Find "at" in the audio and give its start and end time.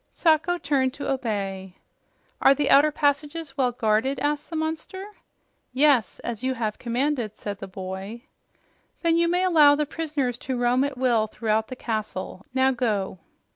10.83-10.97